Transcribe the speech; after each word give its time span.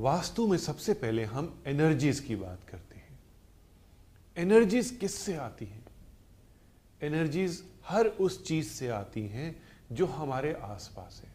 वास्तु 0.00 0.46
में 0.46 0.56
सबसे 0.56 0.92
पहले 0.94 1.24
हम 1.24 1.62
एनर्जीज 1.66 2.20
की 2.20 2.36
बात 2.36 2.60
करते 2.68 2.96
हैं। 2.96 3.18
एनर्जीज 4.36 4.90
किससे 4.90 5.34
आती 5.36 5.64
हैं? 5.64 5.82
एनर्जीज 7.02 7.62
हर 7.88 8.06
उस 8.06 8.42
चीज़ 8.44 8.68
से 8.68 8.88
आती 8.88 9.26
हैं 9.26 9.62
जो 9.92 10.06
हमारे 10.06 10.52
आसपास 10.62 11.20
है। 11.24 11.30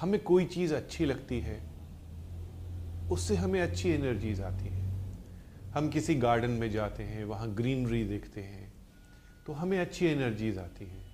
हमें 0.00 0.20
कोई 0.22 0.44
चीज़ 0.46 0.74
अच्छी 0.74 1.04
लगती 1.04 1.40
है, 1.40 1.60
उससे 3.12 3.36
हमें 3.36 3.60
अच्छी 3.60 3.90
एनर्जीज 3.90 4.40
आती 4.40 4.68
है। 4.68 4.90
हम 5.72 5.88
किसी 5.88 6.14
गार्डन 6.16 6.50
में 6.50 6.70
जाते 6.70 7.02
हैं, 7.02 7.24
वहाँ 7.24 7.54
ग्रीनरी 7.54 8.04
देखते 8.04 8.42
हैं 8.42 8.72
तो 9.46 9.52
हमें 9.52 9.78
अच्छी 9.78 10.06
एनर्जीज 10.06 10.58
आती 10.58 10.84
हैं। 10.84 11.08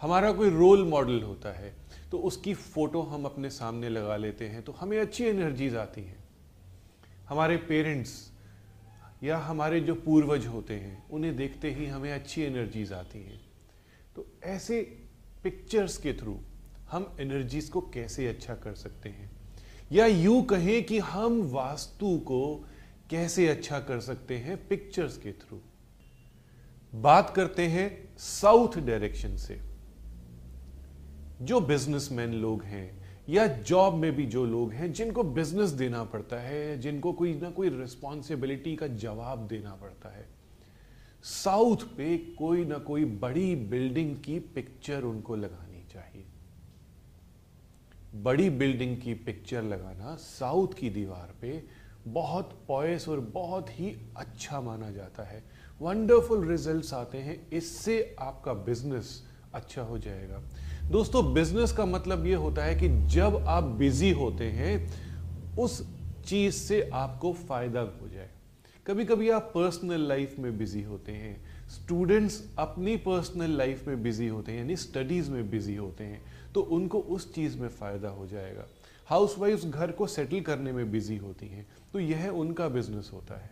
हमारा 0.00 0.32
कोई 0.32 0.50
रोल 0.50 0.88
मॉडल 0.88 1.22
होता 1.22 1.58
है 1.58 1.81
तो 2.12 2.18
उसकी 2.18 2.54
फ़ोटो 2.54 3.02
हम 3.02 3.24
अपने 3.24 3.50
सामने 3.50 3.88
लगा 3.88 4.16
लेते 4.16 4.48
हैं 4.48 4.62
तो 4.62 4.72
हमें 4.72 4.98
अच्छी 5.00 5.24
एनर्जीज 5.24 5.76
आती 5.76 6.00
हैं। 6.00 6.24
हमारे 7.28 7.56
पेरेंट्स 7.56 8.32
या 9.22 9.38
हमारे 9.38 9.80
जो 9.80 9.94
पूर्वज 9.94 10.46
होते 10.46 10.74
हैं, 10.74 11.08
उन्हें 11.10 11.36
देखते 11.36 11.70
ही 11.70 11.86
हमें 11.86 12.12
अच्छी 12.12 12.42
एनर्जीज 12.42 12.92
आती 12.92 13.18
हैं। 13.18 13.40
तो 14.16 14.26
ऐसे 14.44 14.80
पिक्चर्स 15.42 15.96
के 15.98 16.12
थ्रू 16.12 16.38
हम 16.90 17.16
एनर्जीज 17.20 17.68
को 17.68 17.80
कैसे 17.80 18.26
अच्छा 18.28 18.54
कर 18.54 18.74
सकते 18.74 19.08
हैं? 19.08 19.30
या 19.92 20.06
यूँ 20.06 20.42
कहें 20.44 20.84
कि 20.84 20.98
हम 20.98 21.42
वास्तु 21.42 22.16
को 22.18 22.68
कैसे 23.10 23.48
अच्छा 23.48 23.80
कर 23.80 24.00
सकते 24.00 24.38
हैं 24.38 24.68
पिक्चर्स 24.68 25.16
के 25.16 25.32
थ्रू 25.32 25.60
बात 26.92 27.32
करते 27.36 27.66
हैं 27.68 28.16
साउथ 28.18 28.78
डायरेक्शन 28.78 29.36
से। 29.36 29.71
जो 31.42 31.60
बिजनेसमैन 31.60 32.32
लोग 32.34 32.62
हैं, 32.62 33.02
या 33.28 33.46
जॉब 33.46 33.94
में 33.94 34.12
भी 34.16 34.26
जो 34.26 34.44
लोग 34.46 34.72
हैं, 34.72 34.92
जिनको 34.92 35.22
बिज़नेस 35.22 35.70
देना 35.70 36.04
पड़ता 36.04 36.36
है, 36.36 36.80
जिनको 36.80 37.12
कोई 37.12 37.34
ना 37.34 37.50
कोई 37.50 37.68
रिस्पॉन्सिबिलिटी 37.68 38.76
का 38.76 38.86
जवाब 38.86 39.46
देना 39.46 39.74
पड़ता 39.74 40.08
है। 40.08 40.26
साउथ 41.24 41.76
पे 41.76 42.16
कोई 42.16 42.64
ना 42.64 42.78
कोई 42.78 43.04
बड़ी 43.04 43.56
बिल्डिंग 43.56 44.16
की 44.16 44.38
पिक्चर 44.38 45.02
उनको 45.02 45.36
लगानी 45.36 45.84
चाहिए। 45.92 46.24
बड़ी 48.22 48.50
बिल्डिंग 48.50 48.96
की 48.96 49.14
पिक्चर 49.14 49.62
लगाना 49.62 50.16
साउथ 50.16 50.68
की 50.78 50.90
दीवार 50.90 51.34
पे 51.40 51.62
बहुत 52.06 52.64
पॉयस 52.68 53.08
और 53.08 53.20
बहुत 53.20 53.70
ही 53.70 53.96
अच्छा 54.16 54.60
माना 54.60 54.90
जाता 54.90 55.22
है। 55.22 55.42
वंडरफुल 55.80 56.48
रिजल्ट्स 56.48 56.94
आते 56.94 57.18
हैं, 57.18 57.50
इससे 57.50 58.16
आपका 58.20 58.52
बिज़नेस 58.52 59.28
अच्छा 59.54 59.82
हो 59.82 59.98
जाएगा। 59.98 60.42
दोस्तों 60.90 61.32
बिज़नेस 61.34 61.72
का 61.72 61.84
मतलब 61.86 62.26
यह 62.26 62.38
होता 62.38 62.64
है 62.64 62.74
कि 62.74 62.88
जब 63.08 63.36
आप 63.48 63.64
बिज़ी 63.78 64.10
होते 64.10 64.44
हैं, 64.44 65.56
उस 65.58 65.80
चीज़ 66.26 66.54
से 66.54 66.80
आपको 66.92 67.32
फ़ायदा 67.32 67.80
हो 67.80 68.08
जाए। 68.08 68.28
कभी 68.86 69.04
कभी 69.04 69.30
आप 69.30 69.50
पर्सनल 69.54 70.06
लाइफ 70.08 70.38
में 70.38 70.56
बिज़ी 70.58 70.82
होते 70.82 71.12
हैं। 71.12 71.68
स्टूडेंट्स 71.70 72.42
अपनी 72.58 72.96
पर्सनल 72.98 73.50
लाइफ 73.50 73.86
में 73.88 74.02
बिज़ी 74.02 74.26
होते 74.26 74.52
हैं, 74.52 74.58
यानी 74.58 74.76
स्टडीज़ 74.76 75.30
में 75.30 75.50
बिज़ी 75.50 75.76
होते 75.76 76.04
हैं 76.04 76.22
तो 76.54 76.60
उनको 76.60 76.98
उस 76.98 77.32
चीज़ 77.34 77.58
में 77.58 77.68
फ़ायदा 77.68 78.08
हो 78.08 78.26
जाएगा। 78.26 78.66
हाउस 79.08 79.38
वाइफ 79.38 79.64
घर 79.64 79.90
को 79.92 80.06
सेटल 80.06 80.40
करने 80.40 80.72
में 80.72 80.90
बिज़ी 80.92 81.16
होती 81.16 81.48
हैं 81.48 81.66
तो 81.92 82.00
यह 82.00 82.28
उनका 82.28 82.68
बिज़नेस 82.68 83.10
होता 83.12 83.40
है। 83.40 83.50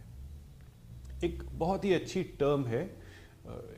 एक 1.25 1.43
बहुत 1.53 1.84
ही 1.84 1.93
अच्छी 1.94 2.22
टर्म 2.41 2.65
है 2.66 2.84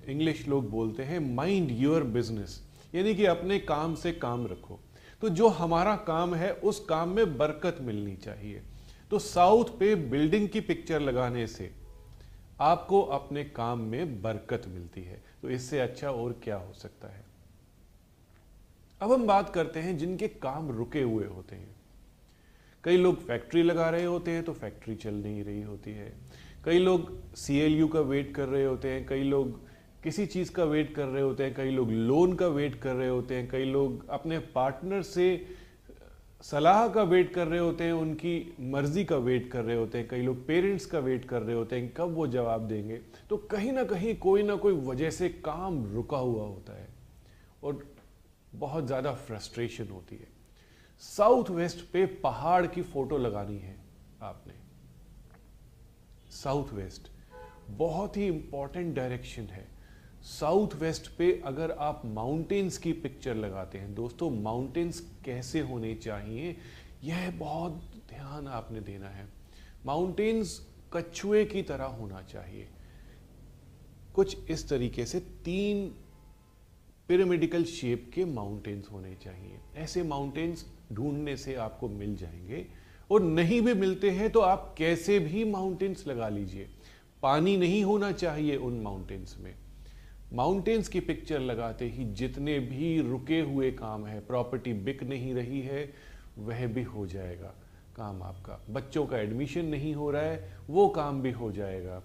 इंग्लिश 0.09 0.47
लोग 0.49 0.71
बोलते 0.71 1.03
हैं 1.03 1.19
माइंड 1.34 1.71
योर 1.72 2.03
बिज़नेस 2.05 2.60
यानी 2.94 3.14
कि 3.14 3.25
अपने 3.25 3.58
काम 3.58 3.94
से 3.94 4.12
काम 4.12 4.47
रखो। 4.47 4.80
तो 5.20 5.28
जो 5.28 5.48
हमारा 5.48 5.97
काम 5.97 6.34
है, 6.34 6.53
उस 6.53 6.80
काम 6.80 7.08
में 7.08 7.36
बरकत 7.38 7.76
मिलनी 7.80 8.16
चाहिए। 8.16 8.62
तो 9.10 9.19
साउथ 9.19 9.78
पे 9.78 9.94
बिल्डिंग 9.94 10.48
की 10.48 10.60
पिक्चर 10.60 11.00
लगाने 11.00 11.47
से 11.47 11.70
आपको 12.60 13.02
अपने 13.02 13.44
काम 13.44 13.81
में 13.81 14.22
बरकत 14.22 14.62
मिलती 14.69 15.02
है। 15.02 15.22
तो 15.42 15.50
इससे 15.50 15.81
अच्छा 15.81 16.10
और 16.10 16.41
क्या 16.44 16.56
हो 16.56 16.72
सकता 16.72 17.08
है? 17.08 17.25
अब 19.00 19.12
हम 19.12 19.26
बात 19.26 19.50
करते 19.50 19.81
हैं 19.81 19.98
जिनके 19.98 20.28
काम 20.28 20.70
रुके 20.70 21.02
हुए 21.02 21.26
होते 21.26 21.56
हैं। 21.56 21.75
कई 22.84 22.97
लोग 22.97 23.26
फैक्ट्री 23.26 23.62
लगा 23.62 23.88
रहे 23.91 24.04
होते 24.04 24.31
हैं 24.31 24.44
तो 24.44 24.52
फैक्ट्री 24.52 24.94
चल 24.94 25.14
नहीं 25.14 25.44
रही 25.44 25.62
होती 25.62 25.91
है। 25.91 26.12
कई 26.64 26.78
लोग 26.78 27.34
सीएलयू 27.34 27.88
का 27.88 28.00
वेट 28.00 28.34
कर 28.34 28.48
रहे 28.48 28.64
होते 28.64 28.88
हैं, 28.88 29.06
कई 29.06 29.22
लोग 29.22 29.60
किसी 30.04 30.26
चीज़ 30.26 30.50
का 30.52 30.64
वेट 30.64 30.94
कर 30.94 31.06
रहे 31.06 31.22
होते 31.22 31.44
हैं, 31.44 31.54
कई 31.54 31.70
लोग 31.70 31.90
लोन 31.90 32.32
का 32.34 32.46
वेट 32.46 32.74
कर 32.74 32.94
रहे 32.94 33.08
होते 33.08 33.34
हैं, 33.34 33.48
कई 33.48 33.64
लोग 33.64 34.08
अपने 34.10 34.38
पार्टनर 34.54 35.02
से 35.02 35.26
सलाह 36.44 36.86
का 36.88 37.02
वेट 37.02 37.32
कर 37.34 37.46
रहे 37.46 37.58
होते 37.58 37.84
हैं, 37.84 37.92
उनकी 37.92 38.54
मर्ज़ी 38.60 39.04
का 39.04 39.16
वेट 39.16 39.50
कर 39.50 39.64
रहे 39.64 39.76
होते 39.76 39.98
हैं, 39.98 40.08
कई 40.08 40.22
लोग 40.22 40.46
पेरेंट्स 40.46 40.86
का 40.86 40.98
वेट 40.98 41.24
कर 41.24 41.42
रहे 41.42 41.56
होते 41.56 41.76
हैं, 41.76 41.92
कब 41.96 42.14
वो 42.14 42.26
जवाब 42.26 42.66
देंगे? 42.68 42.96
तो 43.30 43.36
कहीं 43.36 43.72
ना 43.72 43.84
कहीं 43.84 44.14
कोई 44.16 44.42
ना 44.42 44.56
कोई 44.56 44.74
वजह 44.86 45.10
से 45.10 45.28
काम 45.28 45.84
रुका 45.94 46.19
हुआ 46.19 46.46
होता 46.46 46.80
है 46.80 46.88
और 47.62 47.84
बहुत 48.54 48.86
ज़्यादा 48.86 49.12
फ्रस्ट्रेशन 49.12 49.88
होती 49.88 50.16
है। 50.16 50.28
साउथ 51.02 51.50
वेस्ट 51.50 51.80
पे 51.92 52.04
पहाड़ 52.06 52.66
की 52.66 52.82
फ़ोटो 52.82 53.19
लगानी 53.19 53.58
है 53.58 53.76
आपने। 54.22 54.54
साउथ 56.32 56.72
वेस्ट 56.72 57.10
बहुत 57.70 58.16
ही 58.16 58.26
इंपॉर्टेंट 58.26 58.94
डायरेक्शन 58.96 59.42
है। 59.42 59.66
साउथ 60.22 60.69
वेस्ट 60.75 61.16
पे 61.16 61.43
अगर 61.44 61.71
आप 61.71 62.03
माउंटेन्स 62.05 62.78
की 62.78 62.93
पिक्चर 62.93 63.34
लगाते 63.34 63.78
हैं, 63.78 63.94
दोस्तों, 63.94 64.31
माउंटेन्स 64.31 65.12
कैसे 65.25 65.60
होने 65.60 65.94
चाहिए, 65.94 66.56
यह 67.05 67.31
बहुत 67.31 67.72
ध्यान 68.09 68.47
आपने 68.47 68.81
देना 68.81 69.09
है। 69.09 69.28
माउंटेन्स 69.87 70.66
कछुए 70.93 71.44
की 71.44 71.62
तरह 71.62 71.84
होना 71.84 72.22
चाहिए। 72.22 72.69
कुछ 74.15 74.50
इस 74.50 74.69
तरीके 74.69 75.06
से 75.06 75.21
तीन 75.21 75.88
पिरामिडिकल 77.09 77.65
शेप 77.65 78.11
के 78.15 78.25
माउंटेन्स 78.25 78.88
होने 78.93 79.15
चाहिए। 79.15 79.59
ऐसे 79.77 80.03
माउंटेन्स 80.03 80.66
ढूँढने 80.93 81.37
से 81.37 81.55
आपको 81.55 81.88
मिल 81.88 82.16
जाएँगे। 82.16 82.66
और 83.11 83.22
नहीं 83.22 83.61
भी 83.61 83.75
मिलते 83.75 84.11
हैं 84.11 84.31
तो 84.31 84.41
आप 84.41 84.75
कैसे 84.78 85.19
भी 85.19 85.44
माउंटेन्स 85.44 86.06
लगा 86.06 86.28
लीजिए। 86.28 86.69
पानी 87.22 87.56
नहीं 87.56 87.84
होना 87.84 88.12
चाहिए 88.12 88.56
उन 88.56 88.81
माउंटेन्स 88.81 89.38
में। 89.38 89.55
माउंटेन्स 90.32 90.88
की 90.88 91.00
पिक्चर 91.00 91.41
लगाते 91.41 91.88
ही 91.88 92.04
जितने 92.04 92.59
भी 92.59 93.00
रुके 93.00 93.41
हुए 93.41 93.70
काम 93.72 94.06
है 94.06 94.20
प्रॉपर्टी 94.20 94.72
बिक 94.72 95.03
नहीं 95.03 95.34
रही 95.34 95.60
है, 95.60 95.93
वह 96.38 96.66
भी 96.66 96.82
हो 96.82 97.06
जाएगा 97.06 97.54
काम 97.97 98.22
आपका। 98.22 98.59
बच्चों 98.70 99.06
का 99.06 99.19
एडमिशन 99.19 99.65
नहीं 99.65 99.94
हो 99.94 100.10
रहा 100.10 100.22
है, 100.22 100.56
वो 100.70 100.88
काम 100.88 101.20
भी 101.22 101.31
हो 101.31 101.50
जाएगा। 101.53 102.03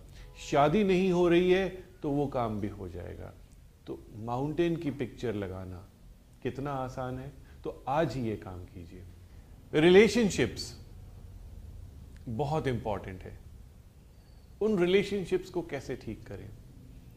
शादी 0.51 0.83
नहीं 0.83 1.11
हो 1.11 1.27
रही 1.27 1.51
है 1.51 1.69
तो 2.01 2.11
वो 2.11 2.27
काम 2.27 2.59
भी 2.59 2.67
हो 2.67 2.89
जाएगा। 2.89 3.33
तो 3.87 3.99
माउंटेन 4.15 4.75
की 4.75 4.91
पिक्चर 4.91 5.35
लगाना 5.35 5.87
कितना 6.43 6.71
आसान 6.71 7.19
है? 7.19 7.31
तो 7.63 7.83
आज 7.87 8.15
ही 8.15 8.27
ये 8.29 8.35
काम 8.35 8.63
कीजिए। 8.65 9.03
रिलेशनशिप्स 9.73 10.73
बहुत 12.27 12.67
इंपॉर्टेंट 12.67 13.23
है। 13.23 13.39
उन 14.61 14.79
रिलेशनशिप्स 14.79 15.49
को 15.49 15.61
कैसे 15.61 15.95
ठीक 15.95 16.25
करें? 16.27 16.49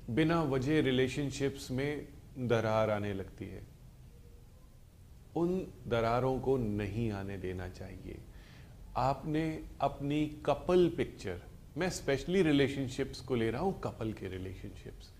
बिना 0.08 0.42
वजह 0.42 0.80
रिलेशनशिप्स 0.80 1.70
में 1.70 2.06
दरार 2.38 2.90
आने 2.90 3.12
लगती 3.14 3.44
है। 3.44 3.62
उन 5.36 5.66
दरारों 5.88 6.38
को 6.40 6.56
नहीं 6.56 7.10
आने 7.12 7.36
देना 7.38 7.68
चाहिए। 7.68 8.18
आपने 8.96 9.42
अपनी 9.80 10.26
कपल 10.46 10.88
पिक्चर 10.88 11.40
मैं 11.76 11.90
स्पेशली 11.90 12.42
रिलेशनशिप्स 12.42 13.20
को 13.20 13.34
ले 13.34 13.50
रहा 13.50 13.62
हूँ 13.62 13.80
कपल 13.80 14.12
के 14.12 14.28
relationships 14.28 15.12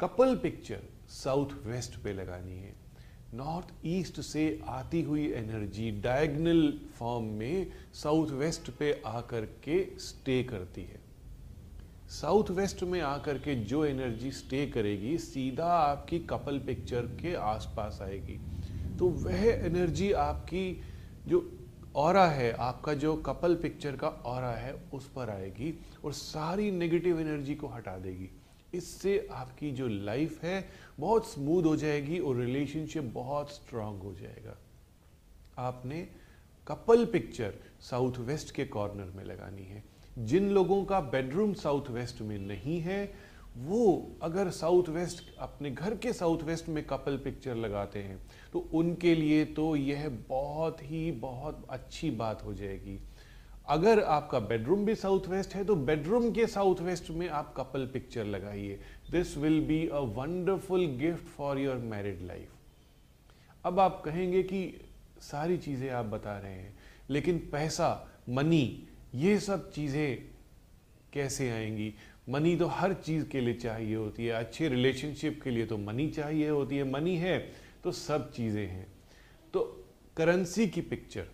couple 0.00 0.36
picture 0.36 0.82
south 1.08 1.52
west 1.66 1.96
पे 1.96 2.12
लगानी 2.12 2.58
है। 2.58 2.74
नॉर्थ 3.34 3.74
ईस्ट 3.86 4.20
से 4.20 4.60
आती 4.68 5.02
हुई 5.02 5.26
एनर्जी 5.32 5.90
डायगनल 6.00 6.72
फॉर्म 6.94 7.24
में 7.24 7.72
साउथ 7.94 8.30
वेस्ट 8.30 8.70
पे 8.70 9.02
आकर 9.06 9.44
के 9.64 9.84
स्टे 9.98 10.42
करती 10.44 10.82
है। 10.82 11.00
साउथ 12.12 12.50
वेस्ट 12.50 12.82
में 12.82 13.00
आकर 13.00 13.38
के 13.38 13.54
जो 13.54 13.84
एनर्जी 13.84 14.30
स्टे 14.32 14.66
करेगी, 14.66 15.18
सीधा 15.18 15.64
आपकी 15.64 16.18
कपल 16.18 16.58
पिक्चर 16.58 17.02
के 17.02 17.34
आसपास 17.34 17.98
आएगी। 18.02 18.38
तो 18.98 19.08
वह 19.08 19.44
एनर्जी 19.44 20.12
आपकी 20.12 20.82
जो 21.26 21.58
और 21.96 22.16
है, 22.16 22.52
आपका 22.52 22.94
जो 22.94 23.16
कपल 23.16 23.54
पिक्चर 23.54 23.96
का 23.96 24.08
और 24.08 24.44
है, 24.44 24.72
उस 24.94 25.08
पर 25.08 25.30
आएगी 25.30 25.78
और 26.04 26.12
सारी 26.12 26.70
नेगेटिव 26.70 27.20
एनर्जी 27.20 27.54
को 27.54 27.66
हटा 27.66 27.96
देगी। 27.98 28.28
इससे 28.74 29.28
आपकी 29.32 29.70
जो 29.70 29.88
लाइफ 29.88 30.44
है, 30.44 30.68
बहुत 31.00 31.32
स्मूथ 31.32 31.64
हो 31.64 31.76
जाएगी 31.76 32.18
और 32.18 32.36
रिलेशनशिप 32.36 33.04
बहुत 33.04 33.50
स्ट्रांग 33.50 34.02
हो 34.02 34.14
जाएगा। 34.14 34.56
आपने 35.58 36.08
कपल 36.66 37.04
पिक्चर 37.04 37.54
साउथ 37.80 38.18
वेस्ट 38.18 38.54
के 38.54 38.64
कॉर्नर 38.64 39.12
में 39.16 39.24
लगानी 39.24 39.62
है। 39.62 40.01
जिन 40.18 40.50
लोगों 40.50 40.84
का 40.84 41.00
बेडरूम 41.00 41.52
साउथ 41.54 41.90
वेस्ट 41.90 42.20
में 42.22 42.38
नहीं 42.38 42.80
है, 42.80 43.04
वो 43.58 44.16
अगर 44.22 44.50
साउथ 44.50 44.88
वेस्ट 44.88 45.22
अपने 45.38 45.70
घर 45.70 45.94
के 45.96 46.12
साउथ 46.12 46.42
वेस्ट 46.42 46.68
में 46.68 46.84
कपल 46.86 47.16
पिक्चर 47.16 47.54
लगाते 47.56 47.98
हैं 47.98 48.18
तो 48.52 48.58
उनके 48.74 49.14
लिए 49.14 49.44
तो 49.44 49.74
यह 49.76 50.08
बहुत 50.28 50.82
ही 50.82 51.10
बहुत 51.12 51.66
अच्छी 51.70 52.10
बात 52.12 52.44
हो 52.44 52.54
जाएगी। 52.54 52.98
अगर 53.68 54.02
आपका 54.02 54.38
बेडरूम 54.40 54.84
भी 54.84 54.94
साउथ 54.94 55.28
वेस्ट 55.28 55.54
है 55.54 55.64
तो 55.64 55.76
बेडरूम 55.76 56.30
के 56.30 56.46
साउथ 56.46 56.80
वेस्ट 56.80 57.10
में 57.10 57.28
आप 57.30 57.52
कपल 57.56 57.86
पिक्चर 57.86 58.24
लगाइए। 58.26 58.78
This 59.10 59.36
will 59.38 59.60
be 59.60 59.86
a 59.88 59.98
wonderful 60.16 60.86
gift 60.98 61.26
for 61.28 61.58
your 61.58 61.76
married 61.76 62.22
life 62.22 62.48
अब 63.64 63.80
आप 63.80 64.02
कहेंगे 64.04 64.42
कि 64.42 64.64
सारी 65.22 65.58
चीज़ें 65.58 65.88
आप 65.90 66.04
बता 66.06 66.38
रहे 66.38 66.52
हैं, 66.52 66.74
लेकिन 67.10 67.38
पैसा 67.52 68.08
मनी 68.28 68.88
ये 69.14 69.38
सब 69.40 69.70
चीज़ें 69.72 70.24
कैसे 71.12 71.50
आएँगी? 71.50 71.92
मनी 72.28 72.54
तो 72.56 72.66
हर 72.66 72.92
चीज़ 72.94 73.24
के 73.26 73.40
लिए 73.40 73.54
चाहिए 73.54 73.96
होती 73.96 74.26
है। 74.26 74.32
अच्छे 74.32 74.68
रिलेशनशिप 74.68 75.40
के 75.44 75.50
लिए 75.50 75.66
तो 75.66 75.78
मनी 75.78 76.08
चाहिए 76.08 76.48
होती 76.48 76.76
है। 76.76 76.84
मनी 76.90 77.16
है 77.16 77.38
तो 77.84 77.92
सब 77.92 78.30
चीज़ें 78.32 78.66
हैं। 78.66 78.86
तो 79.54 79.60
करेंसी 80.16 80.66
की 80.68 80.80
पिक्चर 80.80 81.26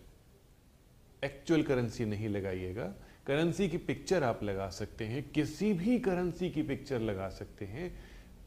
एक्चुअल 1.24 1.62
करेंसी 1.62 2.04
नहीं 2.04 2.28
लगाइएगा। 2.28 2.94
करेंसी 3.26 3.68
की 3.68 3.78
पिक्चर 3.78 4.22
आप 4.22 4.42
लगा 4.42 4.68
सकते 4.70 5.04
हैं। 5.04 5.22
किसी 5.30 5.72
भी 5.72 5.98
करेंसी 5.98 6.50
की 6.50 6.62
पिक्चर 6.62 7.00
लगा 7.00 7.28
सकते 7.28 7.64
हैं। 7.64 7.92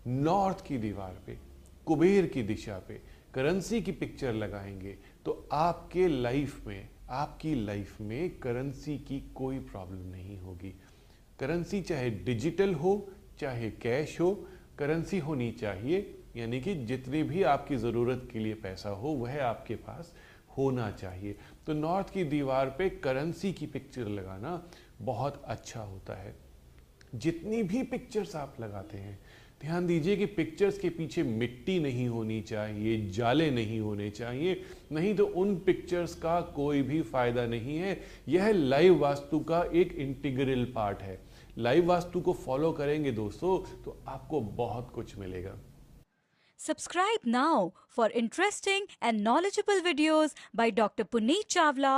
नॉर्थ 0.08 0.66
की 0.66 0.78
दीवार 0.78 1.22
पे, 1.26 1.38
कुबेर 1.86 2.26
की 2.26 2.44
दिशा 2.44 2.78
पे 2.80 3.02
करेंसी 3.34 3.82
की 3.82 3.92
पिक्चर 3.92 4.34
लगाएँगे 4.34 4.98
तो 5.26 5.48
आपके 5.52 6.08
लाइफ 6.08 6.66
में 6.68 6.90
आपकी 7.12 7.56
लाइफ 7.56 8.02
में 8.02 8.40
करेंसी 8.40 8.98
की 8.98 9.20
कोई 9.36 9.60
प्रॉब्लम 9.60 10.12
नहीं 10.12 10.38
होगी। 10.40 10.74
करेंसी 11.40 11.82
चाहे 11.82 12.10
डिजिटल 12.10 12.74
हो, 12.74 13.12
चाहे 13.40 13.72
कैश 13.72 14.22
हो 14.22 14.48
करेंसी 14.78 15.20
होनी 15.20 15.52
चाहिए। 15.52 16.18
यानी 16.36 16.62
कि 16.62 16.76
जितनी 16.76 17.24
भी 17.24 17.44
आपकी 17.44 17.76
ज़रूरत 17.76 18.28
के 18.32 18.40
लिए 18.40 18.54
पैसा 18.54 18.90
हो, 18.90 19.10
वह 19.10 19.44
आपके 19.44 19.76
पास 19.76 20.14
होना 20.58 20.92
चाहिए। 20.92 21.36
तो 21.66 21.74
नॉर्थ 21.74 22.10
की 22.10 22.24
दीवार 22.24 22.70
पे 22.70 22.90
करेंसी 22.90 23.54
की 23.54 23.66
पिक्चर 23.66 24.08
लगाना 24.08 24.70
बहुत 25.02 25.44
अच्छा 25.46 25.82
होता 25.82 26.14
है। 26.14 26.36
जितनी 27.16 27.64
भी 27.64 27.84
पिक्चर्स 27.84 28.36
आप 28.36 28.56
लगाते 28.60 28.98
हैं 28.98 29.20
ध्यान 29.62 29.88
दीजिए 29.88 30.16
कि 30.18 30.26
पिक्चर्स 30.26 30.78
के 30.80 30.90
पीछे 30.90 31.24
मिट्टी 31.24 31.78
नहीं 31.80 32.08
होनी 32.10 32.40
चाहिए, 32.42 33.10
जाले 33.10 33.50
नहीं 33.52 33.80
होने 33.80 34.10
चाहिए, 34.10 34.62
नहीं 34.92 35.14
तो 35.16 35.26
उन 35.42 35.56
पिक्चर्स 35.66 36.16
का 36.24 36.40
कोई 36.56 36.82
भी 36.82 37.02
फ़ायदा 37.12 37.46
नहीं 37.48 37.78
है 37.78 37.92
यह 38.30 38.52
लाइव 38.52 38.98
वास्तु 39.00 39.40
का 39.52 39.64
एक 39.82 39.94
इंटीग्रल 40.06 40.66
पार्ट 40.76 41.02
है 41.02 41.20
लाइव 41.58 41.86
वास्तु 41.88 42.22
को 42.22 42.34
फॉलो 42.46 42.72
करेंगे 42.72 43.12
दोस्तों 43.12 43.58
तो 43.84 43.98
आपको 44.08 44.42
बहुत 44.64 44.92
कुछ 44.96 45.18
मिलेगा 45.18 45.60
Subscribe 46.60 47.24
now 47.34 47.74
for 47.90 48.06
interesting 48.20 48.84
and 49.02 49.24
knowledgeable 49.28 49.80
videos 49.86 50.36
by 50.60 50.68
Dr. 50.80 51.06
Puneet 51.14 51.48
Chawla 51.54 51.94